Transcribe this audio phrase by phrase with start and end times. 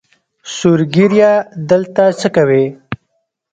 [0.55, 1.31] سور ږیریه
[1.69, 2.63] دلته څۀ کوې؟